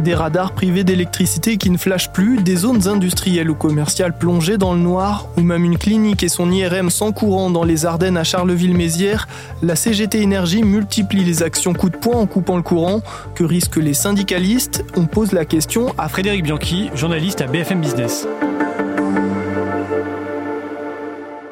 Des 0.00 0.14
radars 0.14 0.52
privés 0.52 0.84
d'électricité 0.84 1.56
qui 1.56 1.70
ne 1.70 1.76
flashent 1.76 2.12
plus, 2.12 2.36
des 2.36 2.54
zones 2.54 2.86
industrielles 2.86 3.50
ou 3.50 3.54
commerciales 3.54 4.16
plongées 4.16 4.56
dans 4.56 4.72
le 4.72 4.78
noir, 4.78 5.26
ou 5.36 5.40
même 5.40 5.64
une 5.64 5.76
clinique 5.76 6.22
et 6.22 6.28
son 6.28 6.50
IRM 6.52 6.88
sans 6.88 7.10
courant 7.10 7.50
dans 7.50 7.64
les 7.64 7.84
Ardennes 7.84 8.16
à 8.16 8.22
Charleville-Mézières, 8.22 9.26
la 9.62 9.74
CGT 9.74 10.22
Énergie 10.22 10.62
multiplie 10.62 11.24
les 11.24 11.42
actions 11.42 11.74
coup 11.74 11.90
de 11.90 11.96
poing 11.96 12.16
en 12.16 12.26
coupant 12.26 12.56
le 12.56 12.62
courant. 12.62 13.00
Que 13.34 13.42
risquent 13.42 13.76
les 13.76 13.94
syndicalistes? 13.94 14.84
On 14.96 15.06
pose 15.06 15.32
la 15.32 15.44
question 15.44 15.92
à 15.98 16.08
Frédéric 16.08 16.44
Bianchi, 16.44 16.90
journaliste 16.94 17.40
à 17.40 17.46
BFM 17.46 17.80
Business. 17.80 18.26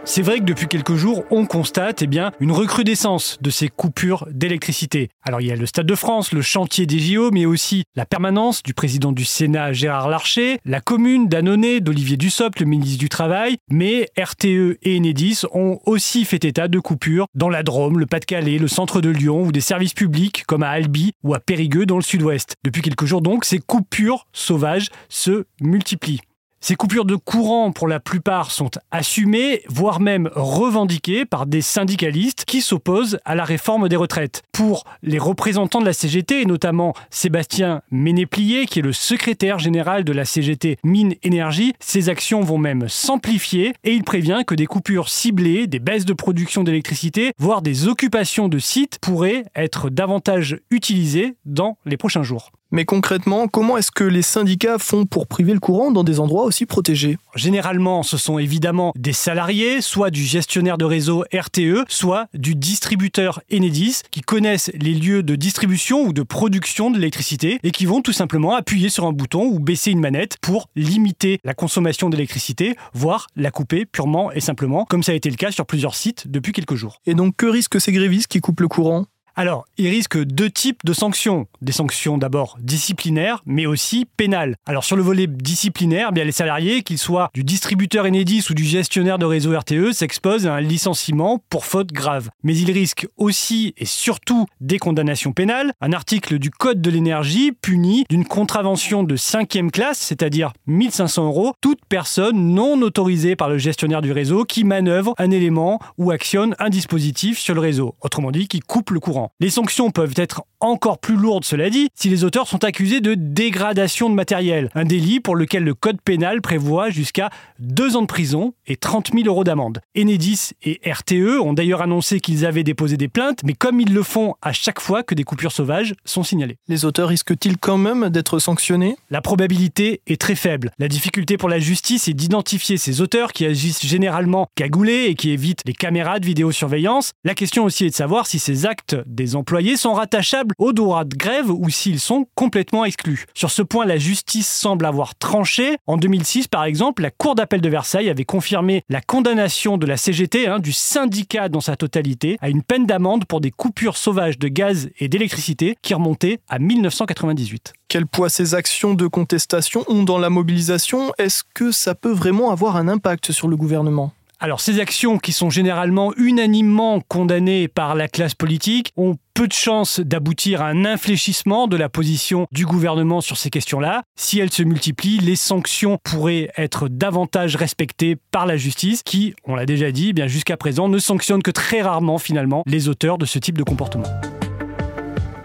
C'est 0.08 0.22
vrai 0.22 0.38
que 0.38 0.44
depuis 0.44 0.68
quelques 0.68 0.94
jours, 0.94 1.24
on 1.32 1.46
constate 1.46 2.00
eh 2.00 2.08
une 2.38 2.52
recrudescence 2.52 3.38
de 3.40 3.50
ces 3.50 3.68
coupures 3.68 4.28
d'électricité. 4.30 5.08
Alors 5.24 5.40
il 5.40 5.48
y 5.48 5.50
a 5.50 5.56
le 5.56 5.66
Stade 5.66 5.84
de 5.84 5.96
France, 5.96 6.30
le 6.32 6.42
chantier 6.42 6.86
des 6.86 7.00
JO, 7.00 7.32
mais 7.32 7.44
aussi 7.44 7.82
la 7.96 8.06
permanence 8.06 8.62
du 8.62 8.72
président 8.72 9.10
du 9.10 9.24
Sénat 9.24 9.72
Gérard 9.72 10.08
Larcher, 10.08 10.60
la 10.64 10.80
commune 10.80 11.26
d'Annonay 11.26 11.80
d'Olivier 11.80 12.16
Dussopt, 12.16 12.60
le 12.60 12.66
ministre 12.66 13.00
du 13.00 13.08
Travail, 13.08 13.56
mais 13.68 14.08
RTE 14.16 14.78
et 14.80 14.96
Enedis 14.96 15.42
ont 15.52 15.80
aussi 15.86 16.24
fait 16.24 16.44
état 16.44 16.68
de 16.68 16.78
coupures 16.78 17.26
dans 17.34 17.48
la 17.48 17.64
Drôme, 17.64 17.98
le 17.98 18.06
Pas-de-Calais, 18.06 18.58
le 18.58 18.68
centre 18.68 19.00
de 19.00 19.10
Lyon 19.10 19.42
ou 19.42 19.50
des 19.50 19.60
services 19.60 19.92
publics 19.92 20.44
comme 20.46 20.62
à 20.62 20.70
Albi 20.70 21.14
ou 21.24 21.34
à 21.34 21.40
Périgueux 21.40 21.84
dans 21.84 21.96
le 21.96 22.02
sud-ouest. 22.02 22.54
Depuis 22.64 22.80
quelques 22.80 23.06
jours 23.06 23.22
donc, 23.22 23.44
ces 23.44 23.58
coupures 23.58 24.28
sauvages 24.32 24.88
se 25.08 25.46
multiplient. 25.60 26.20
Ces 26.68 26.74
coupures 26.74 27.04
de 27.04 27.14
courant, 27.14 27.70
pour 27.70 27.86
la 27.86 28.00
plupart, 28.00 28.50
sont 28.50 28.72
assumées, 28.90 29.62
voire 29.68 30.00
même 30.00 30.28
revendiquées 30.34 31.24
par 31.24 31.46
des 31.46 31.60
syndicalistes 31.60 32.44
qui 32.44 32.60
s'opposent 32.60 33.20
à 33.24 33.36
la 33.36 33.44
réforme 33.44 33.88
des 33.88 33.94
retraites. 33.94 34.42
Pour 34.50 34.82
les 35.00 35.20
représentants 35.20 35.78
de 35.80 35.84
la 35.84 35.92
CGT, 35.92 36.42
et 36.42 36.44
notamment 36.44 36.92
Sébastien 37.08 37.82
Ménéplier, 37.92 38.66
qui 38.66 38.80
est 38.80 38.82
le 38.82 38.92
secrétaire 38.92 39.60
général 39.60 40.02
de 40.02 40.12
la 40.12 40.24
CGT 40.24 40.78
Mine 40.82 41.14
Énergie, 41.22 41.72
ces 41.78 42.08
actions 42.08 42.40
vont 42.40 42.58
même 42.58 42.88
s'amplifier 42.88 43.72
et 43.84 43.92
il 43.92 44.02
prévient 44.02 44.42
que 44.44 44.56
des 44.56 44.66
coupures 44.66 45.08
ciblées, 45.08 45.68
des 45.68 45.78
baisses 45.78 46.04
de 46.04 46.14
production 46.14 46.64
d'électricité, 46.64 47.30
voire 47.38 47.62
des 47.62 47.86
occupations 47.86 48.48
de 48.48 48.58
sites 48.58 48.98
pourraient 49.00 49.44
être 49.54 49.88
davantage 49.88 50.58
utilisées 50.72 51.36
dans 51.44 51.78
les 51.84 51.96
prochains 51.96 52.24
jours. 52.24 52.50
Mais 52.72 52.84
concrètement, 52.84 53.46
comment 53.46 53.76
est-ce 53.76 53.92
que 53.92 54.02
les 54.02 54.22
syndicats 54.22 54.78
font 54.78 55.06
pour 55.06 55.28
priver 55.28 55.52
le 55.52 55.60
courant 55.60 55.92
dans 55.92 56.02
des 56.02 56.18
endroits 56.18 56.44
aussi 56.44 56.66
protégés? 56.66 57.16
Généralement, 57.36 58.02
ce 58.02 58.16
sont 58.16 58.38
évidemment 58.38 58.92
des 58.96 59.12
salariés, 59.12 59.80
soit 59.80 60.10
du 60.10 60.24
gestionnaire 60.24 60.76
de 60.76 60.84
réseau 60.84 61.24
RTE, 61.32 61.84
soit 61.88 62.26
du 62.34 62.56
distributeur 62.56 63.40
Enedis, 63.52 64.02
qui 64.10 64.20
connaissent 64.20 64.72
les 64.74 64.94
lieux 64.94 65.22
de 65.22 65.36
distribution 65.36 66.02
ou 66.02 66.12
de 66.12 66.22
production 66.22 66.90
de 66.90 66.96
l'électricité 66.96 67.60
et 67.62 67.70
qui 67.70 67.86
vont 67.86 68.02
tout 68.02 68.12
simplement 68.12 68.54
appuyer 68.54 68.88
sur 68.88 69.06
un 69.06 69.12
bouton 69.12 69.44
ou 69.44 69.60
baisser 69.60 69.92
une 69.92 70.00
manette 70.00 70.36
pour 70.40 70.68
limiter 70.74 71.38
la 71.44 71.54
consommation 71.54 72.10
d'électricité, 72.10 72.76
voire 72.92 73.28
la 73.36 73.52
couper 73.52 73.86
purement 73.86 74.32
et 74.32 74.40
simplement, 74.40 74.84
comme 74.84 75.04
ça 75.04 75.12
a 75.12 75.14
été 75.14 75.30
le 75.30 75.36
cas 75.36 75.52
sur 75.52 75.66
plusieurs 75.66 75.94
sites 75.94 76.28
depuis 76.28 76.52
quelques 76.52 76.74
jours. 76.74 77.00
Et 77.06 77.14
donc, 77.14 77.36
que 77.36 77.46
risquent 77.46 77.80
ces 77.80 77.92
grévistes 77.92 78.26
qui 78.26 78.40
coupent 78.40 78.60
le 78.60 78.68
courant? 78.68 79.06
Alors, 79.38 79.66
il 79.76 79.88
risque 79.88 80.16
deux 80.16 80.48
types 80.48 80.80
de 80.82 80.94
sanctions. 80.94 81.46
Des 81.60 81.72
sanctions 81.72 82.16
d'abord 82.16 82.56
disciplinaires, 82.58 83.42
mais 83.44 83.66
aussi 83.66 84.06
pénales. 84.16 84.56
Alors, 84.64 84.82
sur 84.82 84.96
le 84.96 85.02
volet 85.02 85.26
disciplinaire, 85.26 86.10
bien 86.12 86.24
les 86.24 86.32
salariés, 86.32 86.82
qu'ils 86.82 86.96
soient 86.96 87.28
du 87.34 87.44
distributeur 87.44 88.06
Enedis 88.06 88.46
ou 88.48 88.54
du 88.54 88.64
gestionnaire 88.64 89.18
de 89.18 89.26
réseau 89.26 89.54
RTE, 89.54 89.92
s'exposent 89.92 90.46
à 90.46 90.54
un 90.54 90.62
licenciement 90.62 91.42
pour 91.50 91.66
faute 91.66 91.92
grave. 91.92 92.30
Mais 92.44 92.56
ils 92.56 92.70
risquent 92.70 93.08
aussi 93.18 93.74
et 93.76 93.84
surtout 93.84 94.46
des 94.62 94.78
condamnations 94.78 95.34
pénales. 95.34 95.74
Un 95.82 95.92
article 95.92 96.38
du 96.38 96.50
Code 96.50 96.80
de 96.80 96.90
l'énergie 96.90 97.52
punit 97.52 98.06
d'une 98.08 98.24
contravention 98.24 99.02
de 99.02 99.16
cinquième 99.16 99.70
classe, 99.70 99.98
c'est-à-dire 99.98 100.54
1500 100.66 101.26
euros, 101.26 101.52
toute 101.60 101.80
personne 101.90 102.54
non 102.54 102.80
autorisée 102.80 103.36
par 103.36 103.50
le 103.50 103.58
gestionnaire 103.58 104.00
du 104.00 104.12
réseau 104.12 104.46
qui 104.46 104.64
manœuvre 104.64 105.14
un 105.18 105.30
élément 105.30 105.78
ou 105.98 106.10
actionne 106.10 106.56
un 106.58 106.70
dispositif 106.70 107.38
sur 107.38 107.54
le 107.54 107.60
réseau. 107.60 107.94
Autrement 108.00 108.30
dit, 108.30 108.48
qui 108.48 108.60
coupe 108.60 108.92
le 108.92 109.00
courant. 109.00 109.25
Les 109.40 109.50
sanctions 109.50 109.90
peuvent 109.90 110.14
être 110.16 110.42
encore 110.60 110.98
plus 110.98 111.16
lourdes, 111.16 111.44
cela 111.44 111.70
dit, 111.70 111.88
si 111.94 112.08
les 112.08 112.24
auteurs 112.24 112.48
sont 112.48 112.64
accusés 112.64 113.00
de 113.00 113.14
dégradation 113.14 114.08
de 114.08 114.14
matériel, 114.14 114.70
un 114.74 114.84
délit 114.84 115.20
pour 115.20 115.36
lequel 115.36 115.64
le 115.64 115.74
code 115.74 116.00
pénal 116.00 116.40
prévoit 116.40 116.90
jusqu'à 116.90 117.30
deux 117.58 117.96
ans 117.96 118.02
de 118.02 118.06
prison 118.06 118.54
et 118.66 118.76
30 118.76 119.12
000 119.12 119.26
euros 119.26 119.44
d'amende. 119.44 119.80
Enedis 119.96 120.52
et 120.62 120.80
RTE 120.90 121.40
ont 121.40 121.52
d'ailleurs 121.52 121.82
annoncé 121.82 122.20
qu'ils 122.20 122.46
avaient 122.46 122.64
déposé 122.64 122.96
des 122.96 123.08
plaintes, 123.08 123.40
mais 123.44 123.52
comme 123.52 123.80
ils 123.80 123.92
le 123.92 124.02
font 124.02 124.34
à 124.42 124.52
chaque 124.52 124.80
fois 124.80 125.02
que 125.02 125.14
des 125.14 125.24
coupures 125.24 125.52
sauvages 125.52 125.94
sont 126.04 126.22
signalées. 126.22 126.56
Les 126.68 126.84
auteurs 126.84 127.08
risquent-ils 127.08 127.58
quand 127.58 127.78
même 127.78 128.08
d'être 128.08 128.38
sanctionnés? 128.38 128.96
La 129.10 129.20
probabilité 129.20 130.00
est 130.06 130.20
très 130.20 130.34
faible. 130.34 130.70
La 130.78 130.88
difficulté 130.88 131.36
pour 131.36 131.48
la 131.48 131.58
justice 131.58 132.08
est 132.08 132.14
d'identifier 132.14 132.76
ces 132.76 133.00
auteurs 133.00 133.32
qui 133.32 133.44
agissent 133.44 133.84
généralement 133.84 134.48
cagoulés 134.54 135.06
et 135.08 135.14
qui 135.14 135.30
évitent 135.30 135.62
les 135.66 135.72
caméras 135.72 136.18
de 136.18 136.26
vidéosurveillance. 136.26 137.12
La 137.24 137.34
question 137.34 137.64
aussi 137.64 137.84
est 137.84 137.90
de 137.90 137.94
savoir 137.94 138.26
si 138.26 138.38
ces 138.38 138.66
actes 138.66 138.96
des 139.16 139.34
employés 139.34 139.76
sont 139.76 139.94
rattachables 139.94 140.54
au 140.58 140.72
droit 140.72 141.04
de 141.04 141.16
grève 141.16 141.50
ou 141.50 141.68
s'ils 141.70 141.98
sont 141.98 142.28
complètement 142.36 142.84
exclus. 142.84 143.26
Sur 143.34 143.50
ce 143.50 143.62
point, 143.62 143.84
la 143.84 143.98
justice 143.98 144.46
semble 144.46 144.86
avoir 144.86 145.16
tranché. 145.16 145.76
En 145.88 145.96
2006, 145.96 146.46
par 146.46 146.64
exemple, 146.64 147.02
la 147.02 147.10
Cour 147.10 147.34
d'appel 147.34 147.60
de 147.60 147.68
Versailles 147.68 148.10
avait 148.10 148.24
confirmé 148.24 148.82
la 148.88 149.00
condamnation 149.00 149.78
de 149.78 149.86
la 149.86 149.96
CGT, 149.96 150.46
hein, 150.46 150.58
du 150.60 150.72
syndicat 150.72 151.48
dans 151.48 151.60
sa 151.60 151.76
totalité, 151.76 152.36
à 152.40 152.48
une 152.48 152.62
peine 152.62 152.86
d'amende 152.86 153.24
pour 153.24 153.40
des 153.40 153.50
coupures 153.50 153.96
sauvages 153.96 154.38
de 154.38 154.48
gaz 154.48 154.90
et 155.00 155.08
d'électricité 155.08 155.76
qui 155.82 155.94
remontaient 155.94 156.38
à 156.48 156.58
1998. 156.58 157.72
Quel 157.88 158.06
poids 158.06 158.28
ces 158.28 158.54
actions 158.54 158.94
de 158.94 159.06
contestation 159.06 159.84
ont 159.88 160.02
dans 160.02 160.18
la 160.18 160.28
mobilisation? 160.28 161.12
Est-ce 161.18 161.42
que 161.54 161.72
ça 161.72 161.94
peut 161.94 162.12
vraiment 162.12 162.50
avoir 162.50 162.76
un 162.76 162.88
impact 162.88 163.32
sur 163.32 163.48
le 163.48 163.56
gouvernement? 163.56 164.12
Alors 164.38 164.60
ces 164.60 164.80
actions 164.80 165.18
qui 165.18 165.32
sont 165.32 165.50
généralement 165.50 166.12
unanimement 166.16 167.00
condamnées 167.00 167.68
par 167.68 167.94
la 167.94 168.08
classe 168.08 168.34
politique 168.34 168.92
ont 168.96 169.16
peu 169.34 169.48
de 169.48 169.52
chances 169.52 170.00
d'aboutir 170.00 170.62
à 170.62 170.66
un 170.66 170.84
infléchissement 170.84 171.66
de 171.66 171.76
la 171.76 171.88
position 171.88 172.46
du 172.52 172.66
gouvernement 172.66 173.20
sur 173.20 173.36
ces 173.36 173.50
questions-là. 173.50 174.02
Si 174.16 174.38
elles 174.38 174.52
se 174.52 174.62
multiplient, 174.62 175.18
les 175.18 175.36
sanctions 175.36 175.98
pourraient 176.04 176.50
être 176.56 176.88
davantage 176.88 177.56
respectées 177.56 178.16
par 178.30 178.46
la 178.46 178.56
justice 178.56 179.02
qui, 179.02 179.34
on 179.44 179.54
l'a 179.54 179.66
déjà 179.66 179.90
dit, 179.90 180.10
eh 180.10 180.12
bien 180.12 180.26
jusqu'à 180.26 180.56
présent 180.56 180.88
ne 180.88 180.98
sanctionne 180.98 181.42
que 181.42 181.50
très 181.50 181.82
rarement 181.82 182.18
finalement 182.18 182.62
les 182.66 182.88
auteurs 182.88 183.18
de 183.18 183.26
ce 183.26 183.38
type 183.38 183.58
de 183.58 183.64
comportement. 183.64 184.04